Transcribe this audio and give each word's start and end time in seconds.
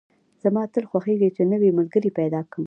زما 0.43 0.63
تل 0.73 0.83
خوښېږي 0.91 1.29
چې 1.35 1.41
نوی 1.51 1.69
ملګري 1.79 2.09
پیدا 2.19 2.39
کدم 2.51 2.59